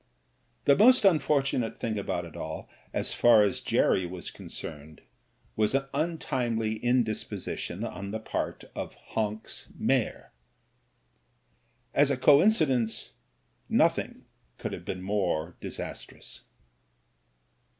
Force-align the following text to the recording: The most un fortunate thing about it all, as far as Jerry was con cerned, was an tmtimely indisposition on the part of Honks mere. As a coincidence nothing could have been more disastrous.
The 0.65 0.75
most 0.75 1.05
un 1.05 1.19
fortunate 1.19 1.79
thing 1.79 1.95
about 1.95 2.25
it 2.25 2.35
all, 2.35 2.67
as 2.91 3.13
far 3.13 3.43
as 3.43 3.59
Jerry 3.61 4.03
was 4.07 4.31
con 4.31 4.47
cerned, 4.47 5.01
was 5.55 5.75
an 5.75 5.83
tmtimely 6.17 6.81
indisposition 6.81 7.83
on 7.83 8.09
the 8.09 8.17
part 8.19 8.63
of 8.73 8.95
Honks 9.13 9.67
mere. 9.77 10.31
As 11.93 12.09
a 12.09 12.17
coincidence 12.17 13.11
nothing 13.69 14.25
could 14.57 14.73
have 14.73 14.85
been 14.85 15.03
more 15.03 15.55
disastrous. 15.61 16.45